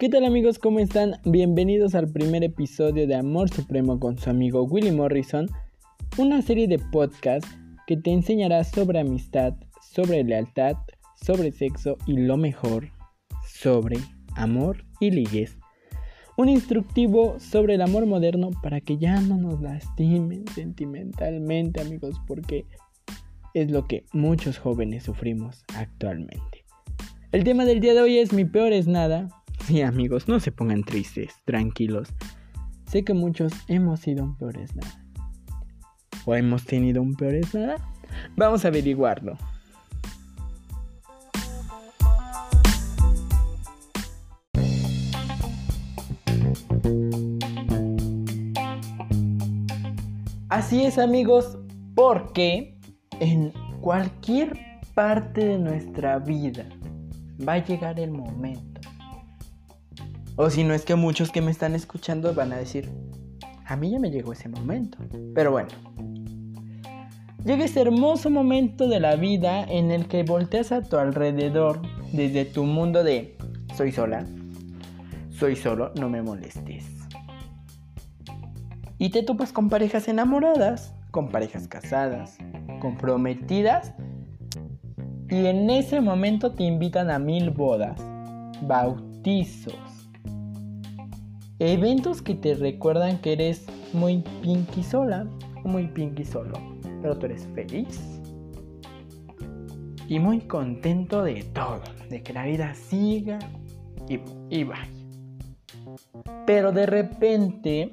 [0.00, 0.60] ¿Qué tal amigos?
[0.60, 1.16] ¿Cómo están?
[1.24, 5.48] Bienvenidos al primer episodio de Amor Supremo con su amigo Willy Morrison,
[6.16, 10.76] una serie de podcasts que te enseñará sobre amistad, sobre lealtad,
[11.20, 12.92] sobre sexo y lo mejor,
[13.44, 13.96] sobre
[14.36, 15.58] amor y ligues.
[16.36, 22.66] Un instructivo sobre el amor moderno para que ya no nos lastimen sentimentalmente amigos porque
[23.52, 26.64] es lo que muchos jóvenes sufrimos actualmente.
[27.32, 29.28] El tema del día de hoy es mi peor es nada.
[29.68, 32.08] Sí amigos, no se pongan tristes, tranquilos.
[32.86, 35.04] Sé que muchos hemos sido un peor es nada.
[36.24, 37.76] ¿O hemos tenido un peor es nada?
[38.34, 39.36] Vamos a averiguarlo.
[50.48, 51.58] Así es amigos,
[51.94, 52.80] porque
[53.20, 54.58] en cualquier
[54.94, 56.66] parte de nuestra vida
[57.46, 58.67] va a llegar el momento.
[60.40, 62.88] O si no es que muchos que me están escuchando van a decir,
[63.66, 64.96] a mí ya me llegó ese momento.
[65.34, 65.68] Pero bueno,
[67.44, 72.44] llega ese hermoso momento de la vida en el que volteas a tu alrededor desde
[72.44, 73.36] tu mundo de
[73.76, 74.26] soy sola,
[75.30, 76.86] soy solo, no me molestes.
[78.96, 82.38] Y te topas con parejas enamoradas, con parejas casadas,
[82.80, 83.92] comprometidas.
[85.28, 88.00] Y en ese momento te invitan a mil bodas,
[88.62, 89.97] bautizos,
[91.58, 95.26] eventos que te recuerdan que eres muy pinky sola
[95.64, 96.54] o muy pinky solo,
[97.02, 98.20] pero tú eres feliz
[100.08, 103.38] y muy contento de todo, de que la vida siga
[104.08, 104.88] y, y vaya.
[106.46, 107.90] Pero de repente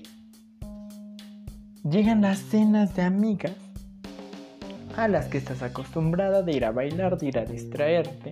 [1.83, 3.53] llegan las cenas de amigas
[4.95, 8.31] a las que estás acostumbrada de ir a bailar, de ir a distraerte.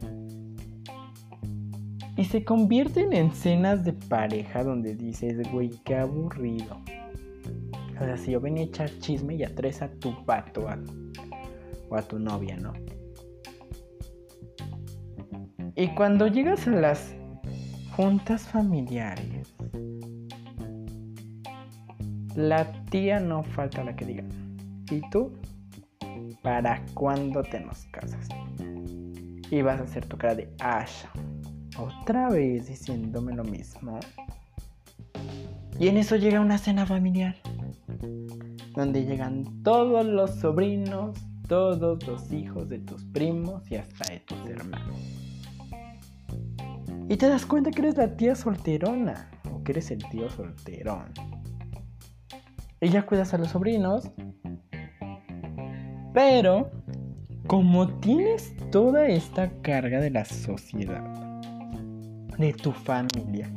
[2.16, 6.80] Y se convierten en cenas de pareja donde dices, güey, qué aburrido.
[7.96, 10.68] O sea, si yo venía a echar chisme y atres a tu pato
[11.90, 12.74] o a tu novia, ¿no?
[15.76, 17.16] Y cuando llegas a las
[17.96, 19.56] juntas familiares,
[22.36, 24.24] la tía no falta la que diga.
[24.92, 25.34] ¿Y tú?
[26.44, 28.28] ¿Para cuándo te nos casas?
[29.50, 31.10] Y vas a hacer tu cara de Asha.
[31.78, 34.00] Otra vez diciéndome lo mismo.
[35.80, 37.36] Y en eso llega una cena familiar.
[38.76, 41.18] Donde llegan todos los sobrinos,
[41.48, 45.00] todos los hijos de tus primos y hasta de tus hermanos.
[47.10, 49.30] Y te das cuenta que eres la tía solterona.
[49.52, 51.12] O que eres el tío solterón.
[52.82, 54.12] Ya cuidas a los sobrinos
[56.14, 56.70] pero,
[57.48, 61.04] como tienes toda esta carga de la sociedad,
[62.38, 63.52] de tu familia,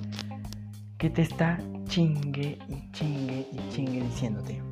[0.99, 4.63] que te está chingue y chingue y chingue diciéndote,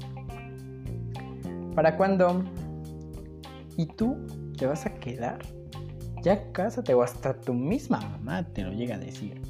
[1.74, 2.44] ¿para cuándo?
[3.76, 4.16] ¿Y tú
[4.56, 5.38] te vas a quedar?
[6.22, 9.40] Ya cásate o hasta tu misma mamá te lo llega a decir.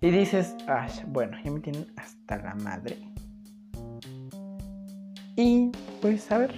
[0.00, 2.98] Y dices, ay, bueno, ya me tienen hasta la madre.
[5.36, 5.70] Y
[6.00, 6.54] pues a ver,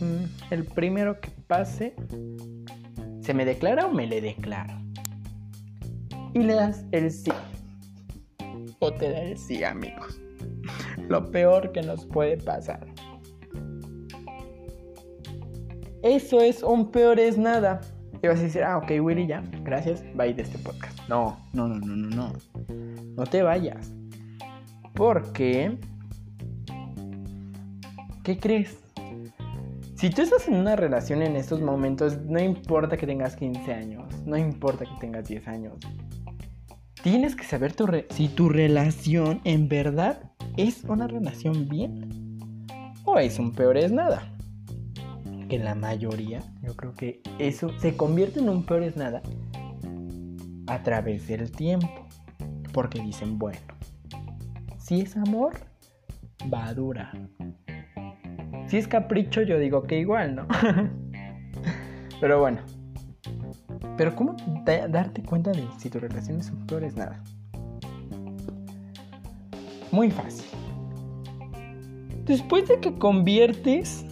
[0.00, 1.94] Mm, el primero que pase,
[3.20, 4.83] ¿se me declara o me le declaro?
[6.34, 7.32] Y le das el sí.
[8.80, 10.20] O te da el sí, amigos.
[11.08, 12.86] Lo peor que nos puede pasar.
[16.02, 17.80] Eso es un peor es nada.
[18.22, 20.98] Y vas a decir, ah, ok, Willy, ya, gracias, bye de este podcast.
[21.08, 22.32] No, no, no, no, no, no.
[23.16, 23.92] No te vayas.
[24.94, 25.78] Porque...
[28.22, 28.83] ¿Qué crees?
[30.04, 34.04] Si tú estás en una relación en estos momentos, no importa que tengas 15 años,
[34.26, 35.78] no importa que tengas 10 años,
[37.02, 37.74] tienes que saber
[38.10, 42.36] si tu relación en verdad es una relación bien
[43.06, 44.30] o es un peor es nada.
[45.48, 49.22] Que la mayoría, yo creo que eso se convierte en un peor es nada
[50.66, 51.88] a través del tiempo.
[52.74, 53.60] Porque dicen, bueno,
[54.76, 55.54] si es amor,
[56.52, 57.18] va a durar.
[58.74, 60.48] Si es capricho, yo digo que igual, ¿no?
[62.20, 62.58] Pero bueno.
[63.96, 64.34] Pero ¿cómo
[64.64, 67.22] darte cuenta de si tu relación es un peor es nada?
[69.92, 70.46] Muy fácil.
[72.24, 74.04] Después de que conviertes,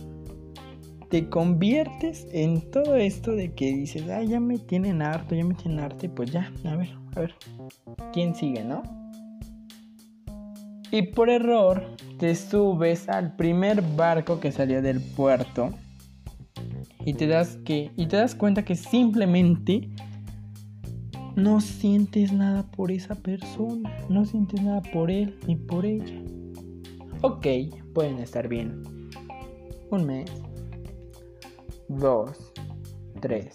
[1.11, 5.55] te conviertes en todo esto de que dices, ay, ya me tienen harto, ya me
[5.55, 7.35] tienen harto, pues ya, a ver, a ver,
[8.13, 9.02] ¿quién sigue, no?
[10.93, 15.71] Y por error te subes al primer barco que salió del puerto
[17.07, 19.89] y te das que y te das cuenta que simplemente
[21.35, 26.21] no sientes nada por esa persona, no sientes nada por él ni por ella.
[27.23, 27.47] Ok,
[27.95, 28.83] pueden estar bien.
[29.91, 30.31] Un mes,
[31.89, 32.53] dos,
[33.23, 33.55] tres,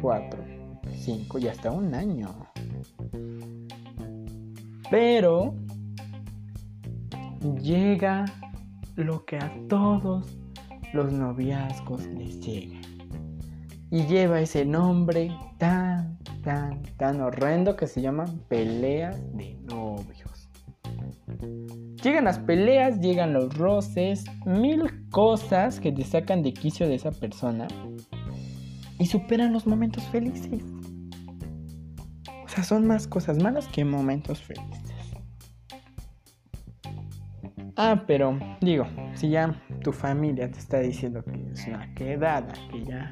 [0.00, 0.44] cuatro,
[0.96, 2.28] cinco y hasta un año.
[4.90, 5.54] Pero
[7.52, 8.24] llega
[8.96, 10.38] lo que a todos
[10.92, 12.80] los noviazgos les llega.
[13.90, 20.50] Y lleva ese nombre tan, tan, tan horrendo que se llama peleas de novios.
[22.02, 27.12] Llegan las peleas, llegan los roces, mil cosas que te sacan de quicio de esa
[27.12, 27.66] persona
[28.98, 30.62] y superan los momentos felices.
[32.44, 34.83] O sea, son más cosas malas que momentos felices.
[37.76, 42.84] Ah, pero digo, si ya tu familia te está diciendo que es una quedada, que
[42.84, 43.10] ya...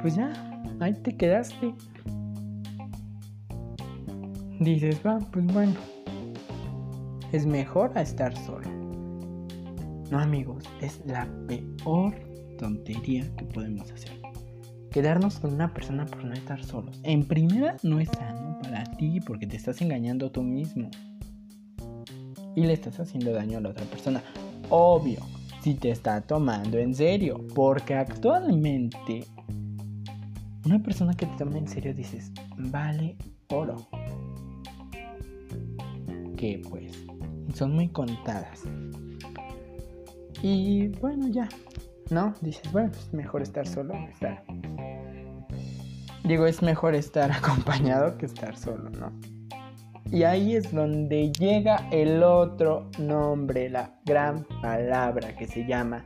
[0.00, 0.32] Pues ya,
[0.78, 1.74] ahí te quedaste.
[4.60, 5.74] Dices, va, pues bueno.
[7.32, 8.70] Es mejor estar solo.
[10.08, 12.14] No amigos, es la peor
[12.58, 14.20] tontería que podemos hacer.
[14.92, 17.00] Quedarnos con una persona por no estar solos.
[17.02, 20.90] En primera no es sano para ti porque te estás engañando tú mismo
[22.56, 24.22] y le estás haciendo daño a la otra persona.
[24.70, 25.20] Obvio,
[25.62, 29.24] si te está tomando en serio, porque actualmente
[30.64, 33.16] una persona que te toma en serio dices, vale
[33.48, 33.76] oro.
[36.36, 36.92] Que pues
[37.54, 38.62] son muy contadas.
[40.42, 41.48] Y bueno, ya,
[42.10, 42.34] ¿no?
[42.40, 44.44] Dices, bueno, es mejor estar solo estar.
[46.24, 49.35] Digo, es mejor estar acompañado que estar solo, ¿no?
[50.10, 56.04] Y ahí es donde llega el otro nombre, la gran palabra que se llama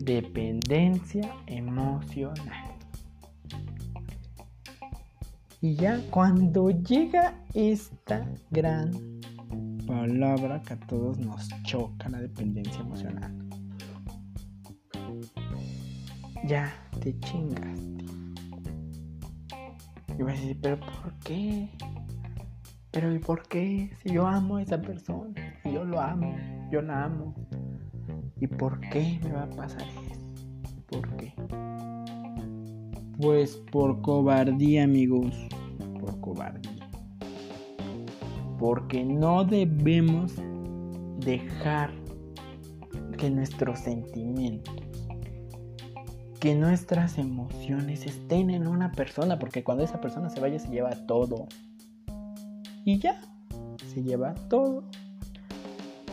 [0.00, 2.74] dependencia emocional.
[5.60, 8.92] Y ya cuando llega esta gran
[9.86, 13.32] palabra que a todos nos choca, la dependencia emocional,
[16.46, 18.04] ya te chingaste.
[20.18, 21.68] Y vas a decir, pero ¿por qué?
[22.94, 23.90] Pero ¿y por qué?
[24.04, 26.36] Si yo amo a esa persona, si yo lo amo,
[26.70, 27.34] yo la amo.
[28.40, 30.20] ¿Y por qué me va a pasar eso?
[30.86, 31.34] ¿Por qué?
[33.20, 35.34] Pues por cobardía, amigos.
[35.98, 36.88] Por cobardía.
[38.60, 40.36] Porque no debemos
[41.18, 41.90] dejar
[43.18, 44.76] que nuestros sentimientos,
[46.38, 50.90] que nuestras emociones estén en una persona, porque cuando esa persona se vaya se lleva
[51.08, 51.48] todo
[52.84, 53.20] y ya,
[53.92, 54.84] se lleva todo.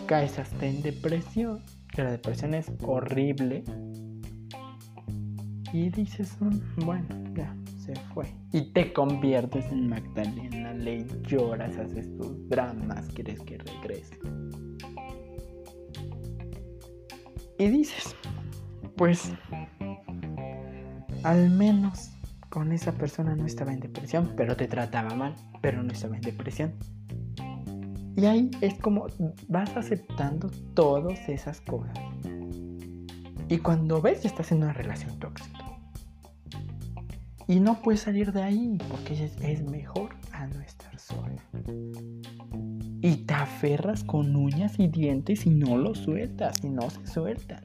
[0.07, 1.61] Caes hasta en depresión,
[1.93, 3.63] que la depresión es horrible.
[5.73, 8.33] Y dices, mm, bueno, ya, se fue.
[8.51, 14.17] Y te conviertes en Magdalena, le lloras, haces tus dramas, quieres que regrese.
[17.57, 18.15] Y dices,
[18.95, 19.31] pues,
[21.23, 22.11] al menos
[22.49, 26.21] con esa persona no estaba en depresión, pero te trataba mal, pero no estaba en
[26.21, 26.73] depresión.
[28.15, 29.07] Y ahí es como
[29.47, 31.97] vas aceptando todas esas cosas.
[33.47, 35.65] Y cuando ves, ya estás en una relación tóxica.
[37.47, 41.41] Y no puedes salir de ahí porque es, es mejor a no estar sola.
[43.01, 47.63] Y te aferras con uñas y dientes y no lo sueltas y no se sueltan.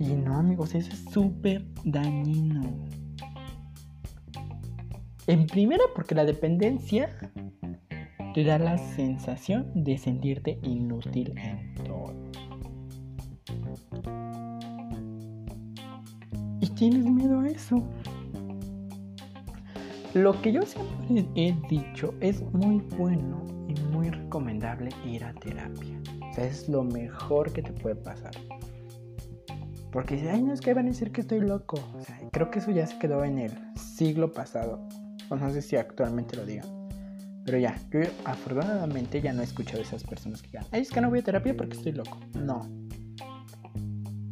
[0.00, 2.62] Y no, amigos, eso es súper dañino.
[5.26, 7.08] En primera, porque la dependencia
[8.34, 12.12] te da la sensación de sentirte inútil en todo.
[16.60, 17.82] Y tienes miedo a eso.
[20.12, 26.00] Lo que yo siempre he dicho es muy bueno y muy recomendable ir a terapia.
[26.30, 28.32] O sea, es lo mejor que te puede pasar.
[29.90, 31.78] Porque dice, ay, no es que van a decir que estoy loco.
[31.94, 34.86] O sea, creo que eso ya se quedó en el siglo pasado.
[35.28, 36.66] O no sé si actualmente lo digan.
[37.44, 41.00] Pero ya, yo afortunadamente ya no he escuchado a esas personas que digan, es que
[41.00, 42.18] no voy a terapia porque estoy loco.
[42.34, 42.62] No.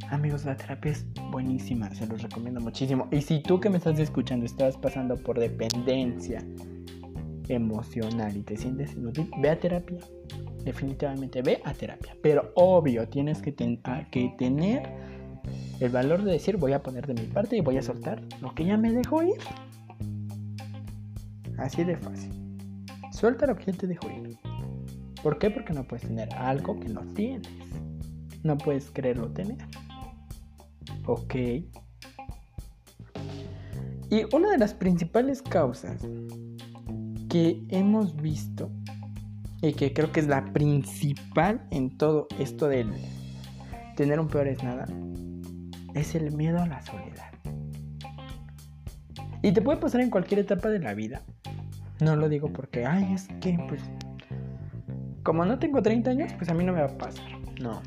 [0.09, 3.09] Amigos, la terapia es buenísima, se los recomiendo muchísimo.
[3.11, 6.45] Y si tú que me estás escuchando estás pasando por dependencia
[7.49, 9.99] emocional y te sientes inútil, ve a terapia.
[10.65, 12.17] Definitivamente ve a terapia.
[12.23, 14.89] Pero obvio, tienes que, que tener
[15.81, 18.55] el valor de decir voy a poner de mi parte y voy a soltar lo
[18.55, 19.41] que ya me dejó ir.
[21.63, 22.33] Así de fácil.
[23.13, 24.39] Suelta ya te dejó ir.
[25.23, 25.51] ¿Por qué?
[25.51, 27.49] Porque no puedes tener algo que no tienes.
[28.43, 29.59] No puedes creerlo tener.
[31.07, 31.35] Ok.
[34.11, 36.03] Y una de las principales causas
[37.31, 38.71] que hemos visto
[39.63, 42.85] y que creo que es la principal en todo esto de
[43.97, 44.87] tener un peor es nada,
[45.95, 47.33] es el miedo a la soledad.
[49.43, 51.23] Y te puede pasar en cualquier etapa de la vida.
[52.03, 53.81] No lo digo porque, ay, es que, pues,
[55.23, 57.25] como no tengo 30 años, pues a mí no me va a pasar.
[57.61, 57.81] No.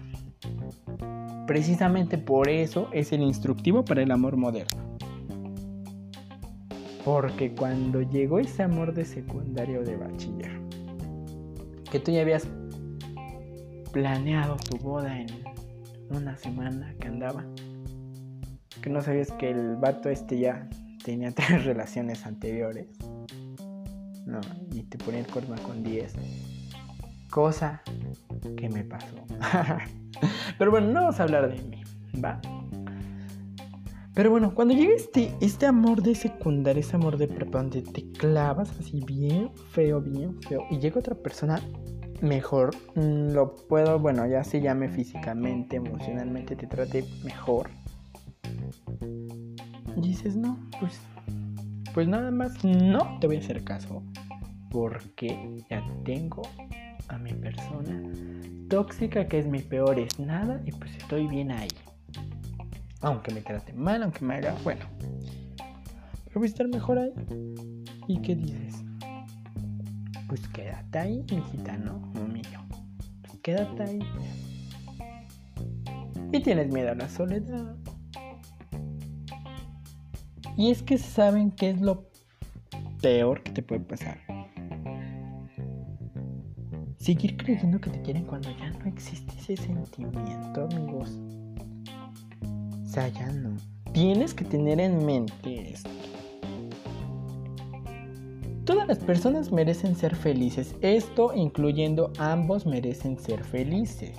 [1.45, 4.98] Precisamente por eso es el instructivo para el amor moderno.
[7.03, 10.62] Porque cuando llegó ese amor de secundario de bachiller,
[11.91, 12.48] que tú ya habías
[13.91, 15.27] planeado tu boda en
[16.10, 17.43] una semana que andaba,
[18.81, 20.69] que no sabías que el vato este ya
[21.03, 22.88] tenía tres relaciones anteriores,
[24.25, 24.41] no,
[24.72, 26.15] y te ponía el cuerno con 10
[27.36, 27.82] cosa
[28.55, 29.15] que me pasó.
[30.58, 31.84] Pero bueno, no vamos a hablar de mí,
[32.24, 32.39] ¿va?
[34.13, 38.10] Pero bueno, cuando llega este, este amor de secundaria, ese amor de prepa, donde te
[38.13, 41.60] clavas así bien feo, bien feo, y llega otra persona
[42.22, 47.70] mejor, mm, lo puedo, bueno, ya se llame físicamente, emocionalmente, te trate mejor.
[49.98, 51.01] Y dices, no, pues,
[51.95, 54.03] pues nada más, no te voy a hacer caso,
[54.69, 56.41] porque ya tengo
[57.07, 58.03] a mi persona
[58.69, 61.69] tóxica que es mi peor es nada y pues estoy bien ahí.
[62.99, 64.85] Aunque me trate mal, aunque me haga, bueno.
[66.25, 67.13] Pero voy a estar mejor ahí.
[68.09, 68.83] ¿Y qué dices?
[70.27, 71.99] Pues quédate ahí, hijita, ¿no?
[72.27, 72.59] Mío.
[73.21, 73.99] Pues quédate ahí.
[76.33, 77.73] Y tienes miedo a la soledad.
[80.57, 82.05] Y es que saben qué es lo
[83.01, 84.17] peor que te puede pasar
[87.05, 91.19] Seguir creyendo que te quieren cuando ya no existe ese sentimiento, amigos.
[92.83, 93.55] O sea, ya no.
[93.91, 95.89] Tienes que tener en mente esto.
[98.63, 100.74] Todas las personas merecen ser felices.
[100.81, 104.17] Esto incluyendo ambos merecen ser felices.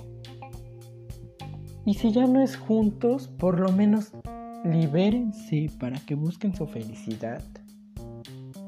[1.85, 4.13] Y si ya no es juntos, por lo menos
[4.63, 7.43] libérense para que busquen su felicidad.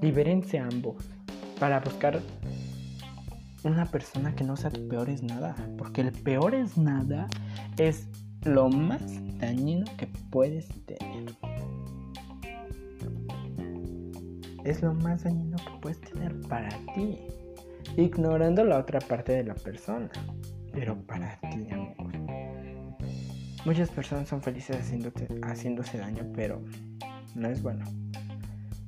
[0.01, 0.97] Libérense ambos
[1.59, 2.21] para buscar
[3.63, 5.55] una persona que no sea tu peor es nada.
[5.77, 7.27] Porque el peor es nada
[7.77, 8.07] es
[8.45, 9.01] lo más
[9.39, 11.35] dañino que puedes tener.
[14.63, 17.19] Es lo más dañino que puedes tener para ti.
[17.97, 20.09] Ignorando la otra parte de la persona.
[20.71, 22.08] Pero para ti, amigos.
[23.69, 24.75] Muchas personas son felices
[25.43, 26.59] haciéndose daño, pero
[27.35, 27.85] no es bueno.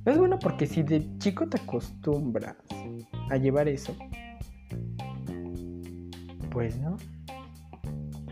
[0.04, 2.56] No es bueno porque si de chico te acostumbras
[3.30, 3.94] a llevar eso,
[6.50, 6.96] pues no.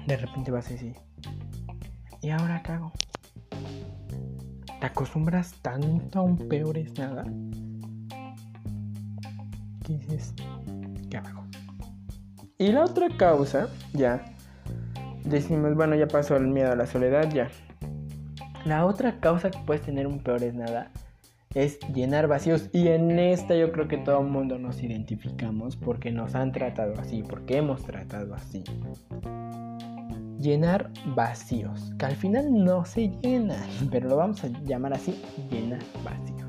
[0.09, 0.97] De repente vas a decir,
[2.21, 2.93] ¿y ahora qué hago?
[4.81, 7.23] ¿Te acostumbras tanto a un peor es nada?
[9.85, 10.35] ¿Qué dices?
[11.09, 11.45] ¿Qué hago?
[12.59, 14.25] Y la otra causa, ya,
[15.31, 17.49] decimos, bueno, ya pasó el miedo a la soledad, ya.
[18.65, 20.91] La otra causa que puedes tener un peor es nada
[21.55, 26.13] es llenar vacíos y en esta yo creo que todo el mundo nos identificamos porque
[26.13, 28.63] nos han tratado así, porque hemos tratado así.
[30.39, 35.21] Llenar vacíos, que al final no se llenan, pero lo vamos a llamar así,
[35.51, 36.41] llenar vacíos.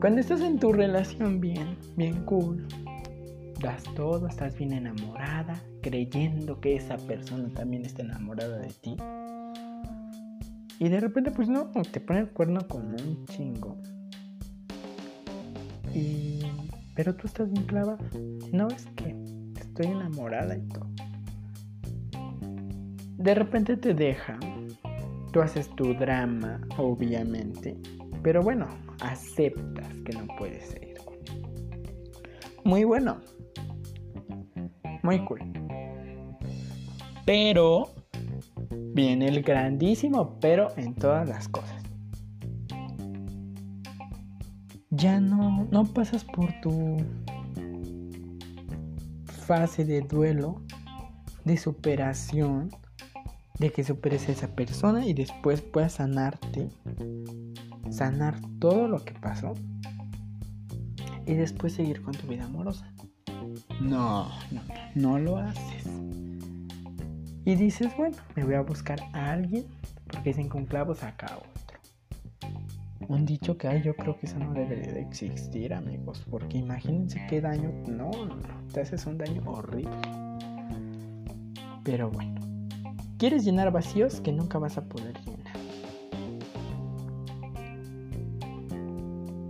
[0.00, 2.66] Cuando estás en tu relación bien, bien cool,
[3.60, 8.96] das todo, estás bien enamorada, creyendo que esa persona también está enamorada de ti
[10.78, 13.76] y de repente, pues no, te pone el cuerno con un chingo.
[15.94, 16.42] Y...
[16.94, 17.98] Pero tú estás bien clavada.
[18.52, 19.14] No es que
[19.58, 20.86] estoy enamorada y todo.
[23.18, 24.38] De repente te deja.
[25.32, 27.76] Tú haces tu drama, obviamente.
[28.22, 28.66] Pero bueno,
[29.00, 30.96] aceptas que no puedes seguir
[32.64, 33.20] Muy bueno.
[35.06, 35.38] Muy cool.
[37.24, 37.94] Pero
[38.92, 41.80] viene el grandísimo pero en todas las cosas.
[44.90, 46.96] Ya no, no pasas por tu
[49.46, 50.60] fase de duelo,
[51.44, 52.70] de superación,
[53.60, 56.68] de que superes a esa persona y después puedas sanarte,
[57.90, 59.54] sanar todo lo que pasó
[61.26, 62.92] y después seguir con tu vida amorosa.
[63.80, 64.62] No, no,
[64.94, 65.86] no lo haces.
[67.44, 69.66] Y dices, bueno, me voy a buscar a alguien
[70.06, 71.78] porque dicen con clavos acá otro.
[73.08, 77.24] Un dicho que hay, yo creo que eso no debería de existir, amigos, porque imagínense
[77.28, 77.70] qué daño.
[77.86, 79.90] No, no, no, te haces un daño horrible.
[81.84, 82.40] Pero bueno,
[83.18, 85.56] quieres llenar vacíos que nunca vas a poder llenar.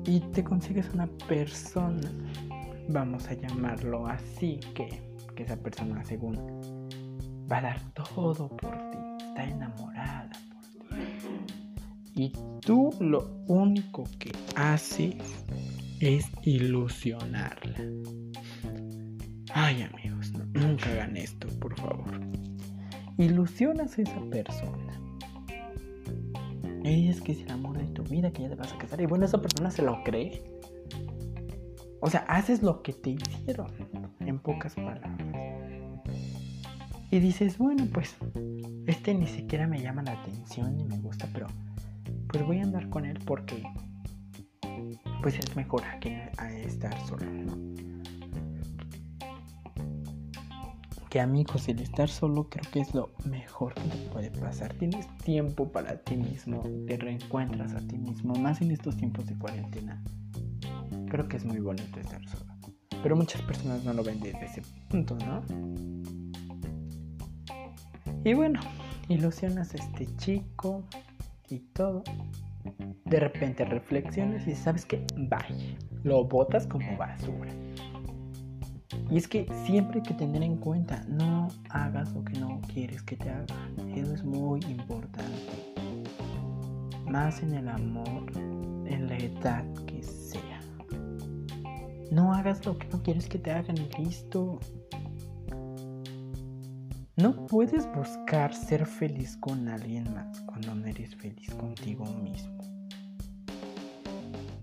[0.06, 2.10] y te consigues una persona,
[2.88, 4.88] vamos a llamarlo así, que,
[5.34, 6.36] que esa persona según
[7.50, 11.02] va a dar todo por ti, está enamorada por ti.
[12.14, 15.14] Y tú lo único que haces
[16.00, 17.76] es ilusionarla.
[19.52, 22.20] Ay amigos, nunca hagan esto, por favor.
[23.18, 25.00] Ilusionas a esa persona.
[26.84, 29.00] Es que es el amor de tu vida, que ya te vas a casar.
[29.00, 30.42] Y bueno, esa persona se lo cree.
[32.06, 33.66] O sea, haces lo que te hicieron,
[34.20, 35.10] en pocas palabras.
[37.10, 38.14] Y dices, bueno, pues,
[38.86, 41.48] este ni siquiera me llama la atención ni me gusta, pero
[42.28, 43.60] pues voy a andar con él porque
[45.20, 47.26] pues es mejor que a estar solo,
[51.10, 54.72] Que amigos, el estar solo creo que es lo mejor que te puede pasar.
[54.74, 59.36] Tienes tiempo para ti mismo, te reencuentras a ti mismo, más en estos tiempos de
[59.36, 60.00] cuarentena.
[61.08, 62.52] Creo que es muy bonito estar solo.
[63.02, 65.42] Pero muchas personas no lo ven desde ese punto, ¿no?
[68.24, 68.60] Y bueno,
[69.08, 70.84] ilusionas a este chico
[71.48, 72.02] y todo
[73.04, 77.52] de repente reflexiones y sabes que vaya, lo botas como basura.
[79.10, 83.02] Y es que siempre hay que tener en cuenta, no hagas lo que no quieres
[83.02, 83.46] que te haga.
[83.94, 85.74] Eso es muy importante.
[87.08, 89.64] Más en el amor, en la edad.
[92.10, 94.60] No hagas lo que no quieres que te hagan y listo.
[97.16, 102.58] No puedes buscar ser feliz con alguien más cuando no eres feliz contigo mismo.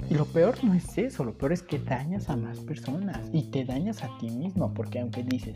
[0.10, 3.44] Y lo peor no es eso, lo peor es que dañas a más personas y
[3.44, 5.56] te dañas a ti mismo, porque aunque dices,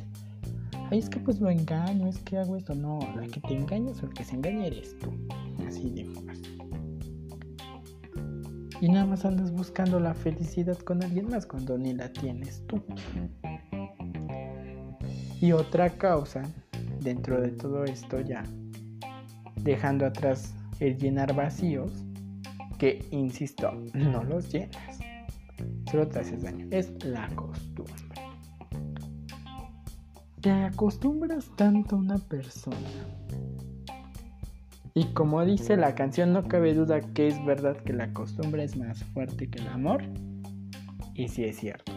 [0.90, 4.02] ay, es que pues lo engaño, es que hago esto, no, la que te engañas
[4.02, 5.12] o el que se engaña eres tú,
[5.68, 6.57] así de fácil.
[8.80, 12.84] Y nada más andas buscando la felicidad con alguien más cuando ni la tienes tú.
[15.42, 16.44] Y otra causa
[17.02, 18.44] dentro de todo esto ya,
[19.62, 21.92] dejando atrás el llenar vacíos,
[22.78, 25.00] que, insisto, no los llenas.
[25.90, 26.68] Solo te haces daño.
[26.70, 27.94] Es la costumbre.
[30.42, 32.78] Te acostumbras tanto a una persona.
[34.98, 38.76] Y como dice la canción, no cabe duda que es verdad que la costumbre es
[38.76, 40.02] más fuerte que el amor.
[41.14, 41.92] Y sí es cierto.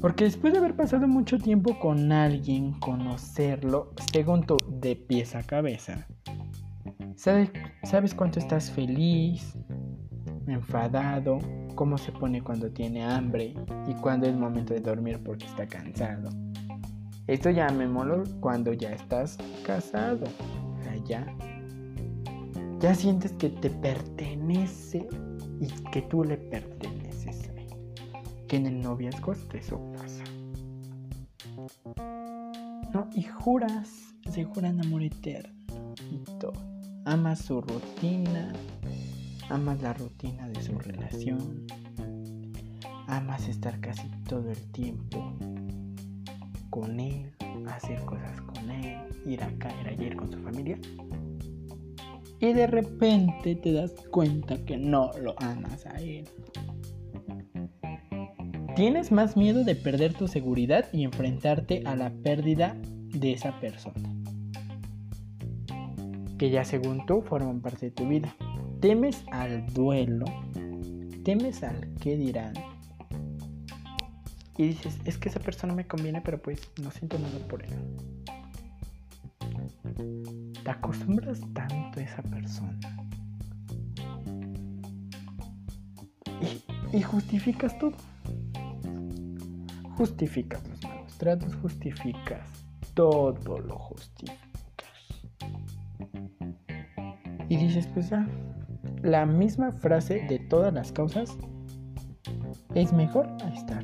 [0.00, 5.42] Porque después de haber pasado mucho tiempo con alguien, conocerlo, según tú, de pies a
[5.42, 6.06] cabeza,
[7.16, 7.50] ¿Sabes,
[7.82, 9.58] ¿Sabes cuánto estás feliz,
[10.46, 11.40] enfadado,
[11.74, 13.54] cómo se pone cuando tiene hambre
[13.88, 16.30] y cuándo es momento de dormir porque está cansado?
[17.26, 20.26] Esto llamémoslo cuando ya estás casado.
[21.06, 21.26] ya,
[22.78, 25.06] ya sientes que te pertenece
[25.60, 27.50] y que tú le perteneces
[28.48, 28.80] Que en el
[29.54, 30.24] eso pasa.
[32.92, 35.54] No, y juras, se juran amor eterno
[36.10, 36.72] y todo
[37.04, 38.52] ama su rutina,
[39.48, 41.66] amas la rutina de su relación,
[43.08, 45.36] amas estar casi todo el tiempo
[46.72, 47.30] con él,
[47.68, 50.78] hacer cosas con él, ir acá, ir ayer con su familia.
[52.40, 56.24] Y de repente te das cuenta que no lo amas a él.
[58.74, 62.74] Tienes más miedo de perder tu seguridad y enfrentarte a la pérdida
[63.10, 64.08] de esa persona
[66.42, 68.34] que ya según tú forman parte de tu vida.
[68.80, 70.24] Temes al duelo,
[71.22, 72.54] temes al qué dirán.
[74.62, 77.74] Y dices, es que esa persona me conviene, pero pues no siento nada por él.
[80.62, 82.78] Te acostumbras tanto a esa persona.
[86.92, 87.94] Y, justificas todo.
[89.96, 92.48] Justificas los malos tratos, justificas
[92.94, 94.38] todo lo justificas.
[97.48, 98.28] Y dices, pues ya,
[99.02, 101.36] la misma frase de todas las causas
[102.76, 103.81] es mejor estar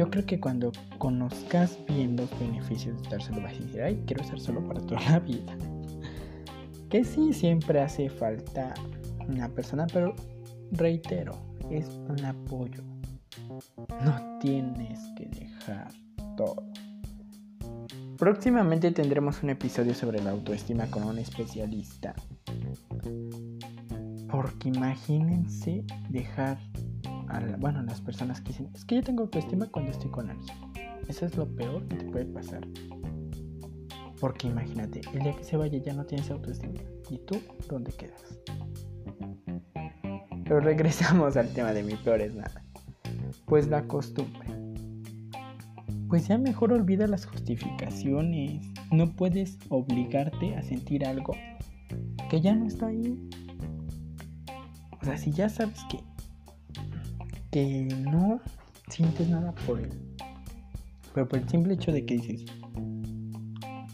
[0.00, 4.02] Yo creo que cuando conozcas bien los beneficios de estar solo vas a decir, ay,
[4.06, 5.54] quiero estar solo para toda la vida.
[6.88, 8.72] Que sí, siempre hace falta
[9.28, 10.14] una persona, pero
[10.72, 11.34] reitero,
[11.68, 12.82] es un apoyo.
[14.02, 15.92] No tienes que dejar
[16.34, 16.64] todo.
[18.16, 22.14] Próximamente tendremos un episodio sobre la autoestima con un especialista.
[24.30, 26.56] Porque imagínense dejar
[27.58, 30.56] bueno, las personas que dicen, es que yo tengo autoestima cuando estoy con alguien.
[31.08, 32.66] Eso es lo peor que te puede pasar.
[34.20, 36.80] Porque imagínate, el día que se vaya ya no tienes autoestima.
[37.08, 38.38] ¿Y tú dónde quedas?
[40.44, 42.64] Pero regresamos al tema de mi peor es nada.
[43.46, 44.48] Pues la costumbre.
[46.08, 48.66] Pues ya mejor olvida las justificaciones.
[48.90, 51.34] No puedes obligarte a sentir algo
[52.28, 53.18] que ya no está ahí.
[55.00, 56.09] O sea, si ya sabes que
[57.50, 58.40] que no
[58.88, 59.90] sientes nada por él.
[61.14, 62.44] Pero por el simple hecho de que dices,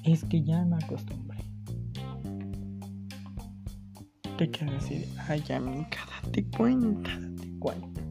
[0.04, 1.38] es que ya me acostumbré.
[4.36, 5.88] Te quedas así de, ay amiga,
[6.22, 8.02] date cuenta, date cuenta.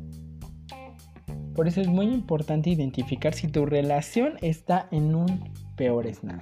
[1.54, 6.42] Por eso es muy importante identificar si tu relación está en un peor estado.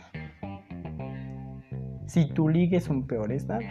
[2.07, 3.61] Si tu ligue es un peor estado.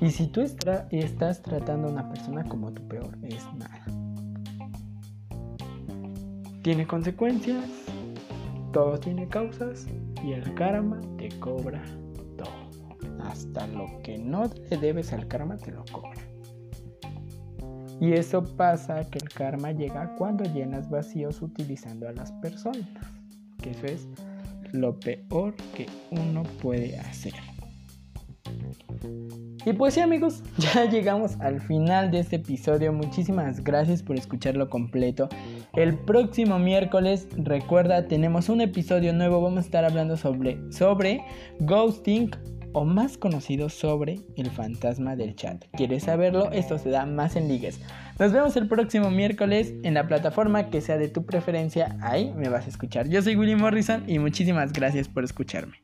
[0.00, 3.86] Y si tú estás tratando a una persona como tu peor es nada.
[6.64, 7.62] Tiene consecuencias,
[8.72, 9.86] todo tiene causas
[10.24, 11.82] y el karma te cobra
[12.38, 13.20] todo.
[13.22, 16.22] Hasta lo que no te debes al karma te lo cobra.
[18.00, 22.88] Y eso pasa que el karma llega cuando llenas vacíos utilizando a las personas.
[23.60, 24.08] Que eso es
[24.72, 27.34] lo peor que uno puede hacer.
[29.66, 32.92] Y pues sí amigos, ya llegamos al final de este episodio.
[32.92, 35.28] Muchísimas gracias por escucharlo completo.
[35.74, 39.40] El próximo miércoles, recuerda, tenemos un episodio nuevo.
[39.40, 41.24] Vamos a estar hablando sobre, sobre
[41.60, 42.30] ghosting
[42.74, 45.64] o más conocido sobre el fantasma del chat.
[45.76, 46.50] ¿Quieres saberlo?
[46.50, 47.80] Esto se da más en ligues.
[48.18, 51.96] Nos vemos el próximo miércoles en la plataforma que sea de tu preferencia.
[52.02, 53.08] Ahí me vas a escuchar.
[53.08, 55.76] Yo soy Willy Morrison y muchísimas gracias por escucharme.